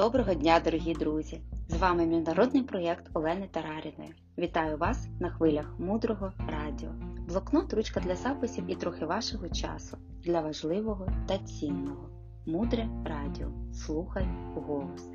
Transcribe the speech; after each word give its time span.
Доброго 0.00 0.34
дня, 0.34 0.60
дорогі 0.64 0.94
друзі! 0.94 1.40
З 1.68 1.76
вами 1.76 2.06
міжнародний 2.06 2.62
проєкт 2.62 3.10
Олени 3.14 3.48
Тараріної. 3.50 4.14
Вітаю 4.38 4.76
вас 4.76 5.06
на 5.20 5.30
хвилях 5.30 5.74
мудрого 5.78 6.32
радіо. 6.48 6.90
Блокнот, 7.28 7.74
ручка 7.74 8.00
для 8.00 8.16
записів 8.16 8.64
і 8.68 8.74
трохи 8.74 9.06
вашого 9.06 9.48
часу 9.48 9.96
для 10.24 10.40
важливого 10.40 11.08
та 11.28 11.38
цінного. 11.38 12.08
Мудре 12.46 12.88
радіо. 13.04 13.48
Слухай 13.72 14.28
голос. 14.54 15.10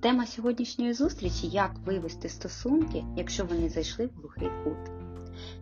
Тема 0.00 0.26
сьогоднішньої 0.26 0.92
зустрічі 0.92 1.48
як 1.48 1.78
вивести 1.86 2.28
стосунки, 2.28 3.04
якщо 3.16 3.44
вони 3.44 3.68
зайшли 3.68 4.06
в 4.06 4.10
глухий 4.20 4.50
кут. 4.64 4.90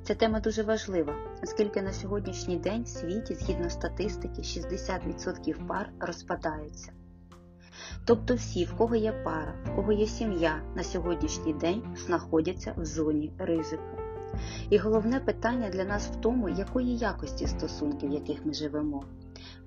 Ця 0.02 0.14
тема 0.14 0.40
дуже 0.40 0.62
важлива, 0.62 1.14
оскільки 1.42 1.82
на 1.82 1.92
сьогоднішній 1.92 2.56
день 2.56 2.82
в 2.82 2.88
світі, 2.88 3.34
згідно 3.34 3.70
статистики, 3.70 4.42
60% 4.42 5.66
пар 5.66 5.92
розпадаються. 6.00 6.92
Тобто 8.04 8.34
всі, 8.34 8.64
в 8.64 8.76
кого 8.76 8.96
є 8.96 9.12
пара, 9.12 9.54
в 9.64 9.76
кого 9.76 9.92
є 9.92 10.06
сім'я, 10.06 10.62
на 10.76 10.82
сьогоднішній 10.82 11.52
день 11.52 11.82
знаходяться 12.06 12.74
в 12.76 12.84
зоні 12.84 13.32
ризику. 13.38 13.96
І 14.70 14.78
головне 14.78 15.20
питання 15.20 15.70
для 15.70 15.84
нас 15.84 16.06
в 16.06 16.16
тому, 16.16 16.48
якої 16.48 16.96
якості 16.96 17.46
стосунків, 17.46 18.10
в 18.10 18.12
яких 18.12 18.46
ми 18.46 18.54
живемо. 18.54 19.04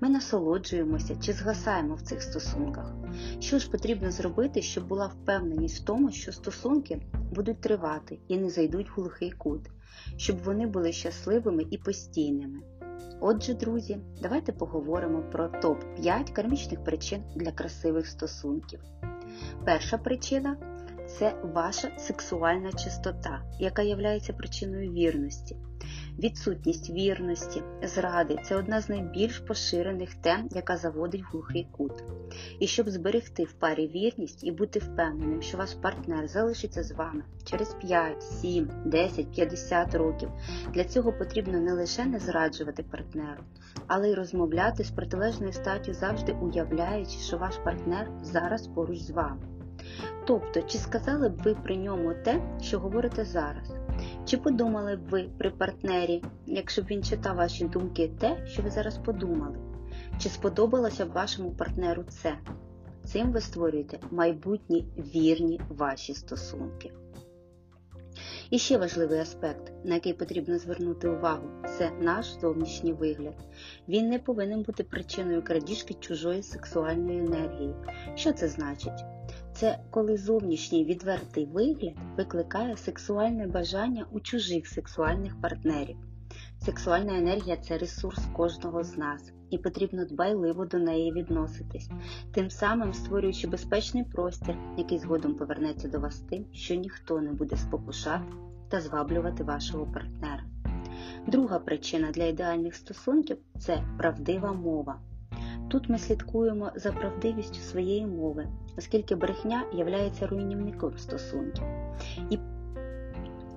Ми 0.00 0.08
насолоджуємося 0.08 1.16
чи 1.16 1.32
згасаємо 1.32 1.94
в 1.94 2.00
цих 2.00 2.22
стосунках. 2.22 2.94
Що 3.40 3.58
ж 3.58 3.70
потрібно 3.70 4.10
зробити, 4.10 4.62
щоб 4.62 4.86
була 4.86 5.06
впевненість 5.06 5.82
в 5.82 5.84
тому, 5.84 6.10
що 6.10 6.32
стосунки 6.32 7.02
будуть 7.34 7.60
тривати 7.60 8.18
і 8.28 8.38
не 8.38 8.50
зайдуть 8.50 8.90
в 8.90 9.00
глухий 9.00 9.30
кут, 9.30 9.60
щоб 10.16 10.42
вони 10.44 10.66
були 10.66 10.92
щасливими 10.92 11.64
і 11.70 11.78
постійними. 11.78 12.58
Отже, 13.20 13.54
друзі, 13.54 13.98
давайте 14.22 14.52
поговоримо 14.52 15.22
про 15.22 15.48
топ-5 15.48 16.32
кармічних 16.32 16.84
причин 16.84 17.22
для 17.34 17.52
красивих 17.52 18.06
стосунків. 18.06 18.80
Перша 19.64 19.98
причина 19.98 20.56
це 21.06 21.34
ваша 21.54 21.98
сексуальна 21.98 22.72
чистота, 22.72 23.42
яка 23.58 23.82
є 23.82 23.96
причиною 24.32 24.92
вірності. 24.92 25.56
Відсутність 26.18 26.90
вірності, 26.90 27.62
зради 27.82 28.36
це 28.44 28.56
одна 28.56 28.80
з 28.80 28.88
найбільш 28.88 29.38
поширених 29.38 30.14
тем, 30.14 30.48
яка 30.50 30.76
заводить 30.76 31.24
глухий 31.32 31.68
кут. 31.72 32.04
І 32.60 32.66
щоб 32.66 32.88
зберегти 32.88 33.44
в 33.44 33.52
парі 33.52 33.86
вірність 33.86 34.44
і 34.44 34.50
бути 34.50 34.78
впевненим, 34.78 35.42
що 35.42 35.58
ваш 35.58 35.74
партнер 35.74 36.28
залишиться 36.28 36.82
з 36.82 36.92
вами 36.92 37.22
через 37.44 37.74
5, 37.74 38.22
7, 38.22 38.70
10, 38.84 39.30
50 39.30 39.94
років, 39.94 40.28
для 40.74 40.84
цього 40.84 41.12
потрібно 41.12 41.60
не 41.60 41.72
лише 41.72 42.04
не 42.04 42.18
зраджувати 42.18 42.82
партнеру, 42.82 43.42
але 43.86 44.10
й 44.10 44.14
розмовляти 44.14 44.84
з 44.84 44.90
протилежною 44.90 45.52
статтю, 45.52 45.94
завжди 45.94 46.32
уявляючи, 46.32 47.18
що 47.18 47.38
ваш 47.38 47.56
партнер 47.56 48.10
зараз 48.22 48.66
поруч 48.66 48.98
з 48.98 49.10
вами. 49.10 49.42
Тобто, 50.26 50.62
чи 50.62 50.78
сказали 50.78 51.28
б 51.28 51.42
ви 51.42 51.54
при 51.54 51.76
ньому 51.76 52.14
те, 52.24 52.42
що 52.62 52.78
говорите 52.78 53.24
зараз? 53.24 53.85
Чи 54.24 54.36
подумали 54.36 54.96
б 54.96 55.08
ви 55.08 55.28
при 55.38 55.50
партнері, 55.50 56.22
якщо 56.46 56.82
б 56.82 56.86
він 56.86 57.04
читав 57.04 57.36
ваші 57.36 57.64
думки, 57.64 58.10
те, 58.20 58.46
що 58.46 58.62
ви 58.62 58.70
зараз 58.70 58.98
подумали? 58.98 59.58
Чи 60.18 60.28
сподобалося 60.28 61.06
б 61.06 61.12
вашому 61.12 61.50
партнеру 61.50 62.04
це? 62.08 62.38
Цим 63.04 63.32
ви 63.32 63.40
створюєте 63.40 63.98
майбутні 64.10 64.86
вірні 65.14 65.60
ваші 65.68 66.14
стосунки. 66.14 66.92
І 68.50 68.58
ще 68.58 68.78
важливий 68.78 69.18
аспект, 69.18 69.72
на 69.84 69.94
який 69.94 70.12
потрібно 70.12 70.58
звернути 70.58 71.08
увагу, 71.08 71.48
це 71.78 71.90
наш 72.00 72.26
зовнішній 72.40 72.92
вигляд. 72.92 73.34
Він 73.88 74.08
не 74.08 74.18
повинен 74.18 74.62
бути 74.62 74.84
причиною 74.84 75.42
крадіжки 75.42 75.94
чужої 75.94 76.42
сексуальної 76.42 77.18
енергії. 77.18 77.74
Що 78.14 78.32
це 78.32 78.48
значить? 78.48 79.15
Це 79.56 79.78
коли 79.90 80.16
зовнішній 80.16 80.84
відвертий 80.84 81.46
вигляд 81.46 81.94
викликає 82.16 82.76
сексуальне 82.76 83.46
бажання 83.46 84.06
у 84.12 84.20
чужих 84.20 84.66
сексуальних 84.66 85.40
партнерів. 85.40 85.96
Сексуальна 86.58 87.18
енергія 87.18 87.56
це 87.56 87.78
ресурс 87.78 88.18
кожного 88.32 88.84
з 88.84 88.96
нас, 88.96 89.32
і 89.50 89.58
потрібно 89.58 90.04
дбайливо 90.04 90.66
до 90.66 90.78
неї 90.78 91.12
відноситись, 91.12 91.90
тим 92.32 92.50
самим 92.50 92.94
створюючи 92.94 93.48
безпечний 93.48 94.04
простір, 94.04 94.56
який 94.78 94.98
згодом 94.98 95.34
повернеться 95.34 95.88
до 95.88 96.00
вас 96.00 96.20
тим, 96.20 96.46
що 96.52 96.74
ніхто 96.74 97.20
не 97.20 97.32
буде 97.32 97.56
спокушати 97.56 98.32
та 98.68 98.80
зваблювати 98.80 99.44
вашого 99.44 99.86
партнера. 99.86 100.44
Друга 101.26 101.58
причина 101.58 102.10
для 102.10 102.24
ідеальних 102.24 102.74
стосунків 102.74 103.38
це 103.58 103.84
правдива 103.98 104.52
мова. 104.52 105.00
Тут 105.76 105.88
ми 105.88 105.98
слідкуємо 105.98 106.70
за 106.74 106.92
правдивістю 106.92 107.60
своєї 107.60 108.06
мови, 108.06 108.46
оскільки 108.78 109.14
брехня 109.14 109.64
являється 109.72 110.26
руйнівником 110.26 110.98
стосунків. 110.98 111.64
І 112.30 112.38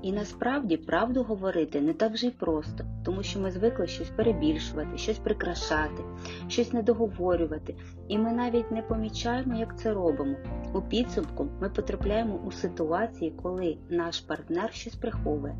і 0.01 0.11
насправді 0.11 0.77
правду 0.77 1.23
говорити 1.23 1.81
не 1.81 1.93
так 1.93 2.13
вже 2.13 2.27
й 2.27 2.31
просто, 2.31 2.83
тому 3.05 3.23
що 3.23 3.39
ми 3.39 3.51
звикли 3.51 3.87
щось 3.87 4.09
перебільшувати, 4.09 4.97
щось 4.97 5.19
прикрашати, 5.19 6.03
щось 6.47 6.73
недоговорювати, 6.73 7.75
і 8.07 8.17
ми 8.17 8.31
навіть 8.31 8.71
не 8.71 8.81
помічаємо, 8.81 9.55
як 9.55 9.79
це 9.79 9.93
робимо. 9.93 10.35
У 10.73 10.81
підсумку 10.81 11.47
ми 11.61 11.69
потрапляємо 11.69 12.39
у 12.45 12.51
ситуації, 12.51 13.33
коли 13.43 13.77
наш 13.89 14.19
партнер 14.19 14.73
щось 14.73 14.95
приховує, 14.95 15.55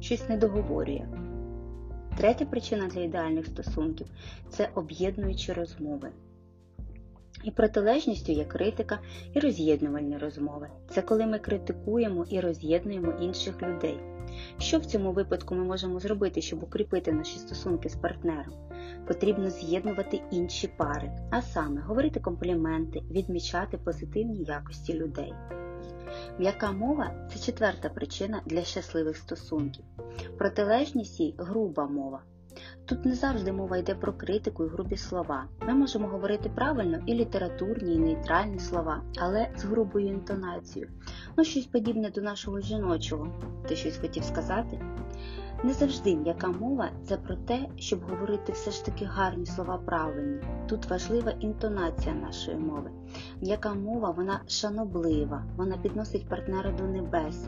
щось 0.00 0.28
недоговорює. 0.28 1.06
Третя 2.16 2.44
причина 2.44 2.86
для 2.86 3.00
ідеальних 3.00 3.46
стосунків 3.46 4.06
це 4.50 4.70
об'єднуючі 4.74 5.52
розмови. 5.52 6.12
І 7.44 7.50
протилежністю 7.50 8.32
є 8.32 8.44
критика 8.44 8.98
і 9.34 9.40
роз'єднувальні 9.40 10.18
розмови. 10.18 10.68
Це 10.90 11.02
коли 11.02 11.26
ми 11.26 11.38
критикуємо 11.38 12.26
і 12.30 12.40
роз'єднуємо 12.40 13.12
інших 13.20 13.62
людей. 13.62 14.00
Що 14.58 14.78
в 14.78 14.86
цьому 14.86 15.12
випадку 15.12 15.54
ми 15.54 15.64
можемо 15.64 16.00
зробити, 16.00 16.42
щоб 16.42 16.62
укріпити 16.62 17.12
наші 17.12 17.38
стосунки 17.38 17.88
з 17.88 17.96
партнером? 17.96 18.54
Потрібно 19.06 19.50
з'єднувати 19.50 20.20
інші 20.30 20.68
пари, 20.76 21.12
а 21.30 21.42
саме 21.42 21.80
говорити 21.80 22.20
компліменти, 22.20 23.02
відмічати 23.10 23.78
позитивні 23.78 24.42
якості 24.42 24.94
людей. 24.94 25.34
М'яка 26.38 26.72
мова 26.72 27.28
це 27.32 27.38
четверта 27.38 27.88
причина 27.88 28.42
для 28.46 28.62
щасливих 28.62 29.16
стосунків. 29.16 29.84
Протилежність 30.38 31.20
їй 31.20 31.34
груба 31.38 31.86
мова. 31.86 32.22
Тут 32.88 33.04
не 33.04 33.14
завжди 33.14 33.52
мова 33.52 33.76
йде 33.76 33.94
про 33.94 34.12
критику 34.12 34.64
і 34.64 34.68
грубі 34.68 34.96
слова. 34.96 35.44
Ми 35.66 35.74
можемо 35.74 36.08
говорити 36.08 36.50
правильно 36.54 36.98
і 37.06 37.14
літературні, 37.14 37.94
і 37.94 37.98
нейтральні 37.98 38.58
слова, 38.58 39.02
але 39.18 39.48
з 39.56 39.64
грубою 39.64 40.06
інтонацією. 40.06 40.90
Ну, 41.36 41.44
щось 41.44 41.66
подібне 41.66 42.10
до 42.10 42.20
нашого 42.20 42.60
жіночого. 42.60 43.28
Ти 43.68 43.76
щось 43.76 43.98
хотів 43.98 44.24
сказати? 44.24 44.80
Не 45.64 45.72
завжди 45.72 46.16
м'яка 46.16 46.48
мова 46.48 46.90
це 47.04 47.16
про 47.16 47.36
те, 47.36 47.68
щоб 47.76 48.00
говорити 48.10 48.52
все 48.52 48.70
ж 48.70 48.84
таки 48.84 49.04
гарні 49.04 49.46
слова 49.46 49.78
правильні. 49.78 50.40
Тут 50.68 50.90
важлива 50.90 51.30
інтонація 51.30 52.14
нашої 52.14 52.56
мови. 52.56 52.90
М'яка 53.40 53.74
мова 53.74 54.10
вона 54.10 54.40
шаноблива, 54.48 55.44
вона 55.56 55.76
підносить 55.76 56.28
партнера 56.28 56.72
до 56.72 56.84
небес. 56.84 57.46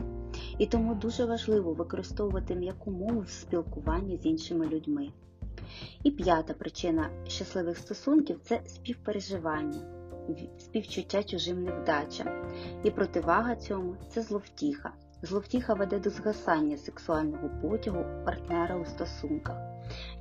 І 0.57 0.65
тому 0.65 0.95
дуже 0.95 1.25
важливо 1.25 1.73
використовувати 1.73 2.55
м'яку 2.55 2.91
мову 2.91 3.19
в 3.19 3.29
спілкуванні 3.29 4.17
з 4.17 4.25
іншими 4.25 4.67
людьми. 4.67 5.09
І 6.03 6.11
п'ята 6.11 6.53
причина 6.53 7.09
щасливих 7.27 7.77
стосунків 7.77 8.39
це 8.43 8.61
співпереживання, 8.65 9.81
співчуття 10.57 11.23
чужим 11.23 11.63
невдачам. 11.63 12.27
І 12.83 12.91
противага 12.91 13.55
цьому 13.55 13.95
це 14.09 14.21
зловтіха. 14.21 14.91
Зловтіха 15.21 15.73
веде 15.73 15.99
до 15.99 16.09
згасання 16.09 16.77
сексуального 16.77 17.49
потягу 17.61 18.05
партнера 18.25 18.77
у 18.77 18.85
стосунках. 18.85 19.57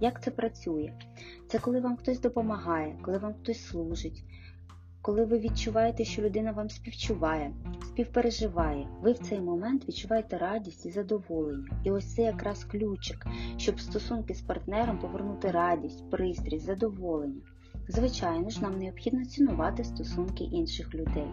Як 0.00 0.22
це 0.22 0.30
працює? 0.30 0.92
Це 1.48 1.58
коли 1.58 1.80
вам 1.80 1.96
хтось 1.96 2.20
допомагає, 2.20 2.98
коли 3.02 3.18
вам 3.18 3.34
хтось 3.34 3.66
служить, 3.66 4.24
коли 5.02 5.24
ви 5.24 5.38
відчуваєте, 5.38 6.04
що 6.04 6.22
людина 6.22 6.52
вам 6.52 6.70
співчуває, 6.70 7.52
співпереживає, 7.86 8.88
ви 9.02 9.12
в 9.12 9.18
цей 9.18 9.40
момент 9.40 9.88
відчуваєте 9.88 10.38
радість 10.38 10.86
і 10.86 10.90
задоволення. 10.90 11.70
І 11.84 11.90
ось 11.90 12.14
це 12.14 12.22
якраз 12.22 12.64
ключик, 12.64 13.26
щоб 13.56 13.80
стосунки 13.80 14.34
з 14.34 14.40
партнером 14.40 14.98
повернути 14.98 15.50
радість, 15.50 16.10
пристрість, 16.10 16.66
задоволення. 16.66 17.40
Звичайно 17.88 18.50
ж, 18.50 18.62
нам 18.62 18.78
необхідно 18.78 19.24
цінувати 19.24 19.84
стосунки 19.84 20.44
інших 20.44 20.94
людей. 20.94 21.30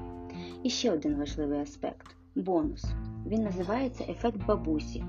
І 0.63 0.69
ще 0.69 0.91
один 0.91 1.15
важливий 1.15 1.59
аспект 1.59 2.15
бонус. 2.35 2.85
Він 3.27 3.43
називається 3.43 4.05
ефект 4.09 4.45
бабусі. 4.45 5.03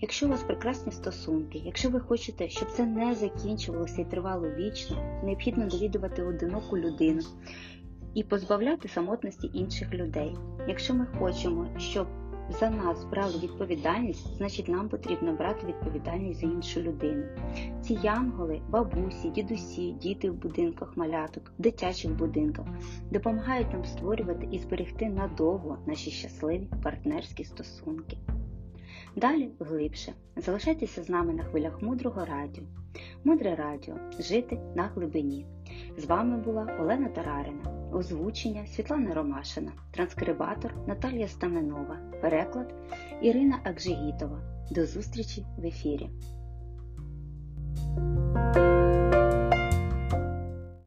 Якщо 0.00 0.26
у 0.26 0.28
вас 0.28 0.42
прекрасні 0.42 0.92
стосунки, 0.92 1.62
якщо 1.64 1.90
ви 1.90 2.00
хочете, 2.00 2.48
щоб 2.48 2.70
це 2.70 2.86
не 2.86 3.14
закінчувалося 3.14 4.02
і 4.02 4.04
тривало 4.04 4.50
вічно, 4.50 5.20
необхідно 5.24 5.66
довідувати 5.66 6.22
одиноку 6.22 6.78
людину 6.78 7.22
і 8.14 8.22
позбавляти 8.22 8.88
самотності 8.88 9.50
інших 9.54 9.94
людей. 9.94 10.36
Якщо 10.68 10.94
ми 10.94 11.06
хочемо, 11.18 11.66
щоб 11.78 12.06
за 12.60 12.70
нас 12.70 13.04
брали 13.04 13.38
відповідальність, 13.42 14.36
значить 14.36 14.68
нам 14.68 14.88
потрібно 14.88 15.32
брати 15.32 15.66
відповідальність 15.66 16.40
за 16.40 16.46
іншу 16.46 16.80
людину. 16.80 17.24
Ці 17.82 17.94
янголи, 18.02 18.60
бабусі, 18.68 19.30
дідусі, 19.30 19.92
діти 19.92 20.30
в 20.30 20.34
будинках 20.34 20.96
маляток, 20.96 21.52
в 21.58 21.62
дитячих 21.62 22.10
будинках 22.10 22.66
допомагають 23.10 23.72
нам 23.72 23.84
створювати 23.84 24.48
і 24.50 24.58
зберегти 24.58 25.08
надовго 25.08 25.78
наші 25.86 26.10
щасливі 26.10 26.68
партнерські 26.82 27.44
стосунки. 27.44 28.16
Далі 29.16 29.50
глибше. 29.60 30.12
Залишайтеся 30.36 31.02
з 31.02 31.08
нами 31.08 31.32
на 31.32 31.44
хвилях 31.44 31.82
мудрого 31.82 32.24
радіо. 32.24 32.64
Мудре 33.24 33.54
радіо 33.54 33.94
жити 34.18 34.58
на 34.74 34.82
глибині. 34.82 35.46
З 35.96 36.04
вами 36.04 36.36
була 36.36 36.76
Олена 36.80 37.08
Тарарина, 37.08 37.81
озвучення 37.94 38.66
Світлана 38.66 39.14
Ромашина, 39.14 39.72
транскрибатор 39.90 40.74
Наталія 40.86 41.28
Стаменова, 41.28 41.96
переклад 42.22 42.74
Ірина 43.22 43.60
Акжигітова. 43.64 44.38
До 44.70 44.86
зустрічі 44.86 45.46
в 45.58 45.64
ефірі. 45.66 46.10